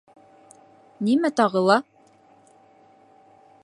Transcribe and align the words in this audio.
—Нимә 1.09 1.31
тағы 1.41 1.63
ла? 1.67 1.77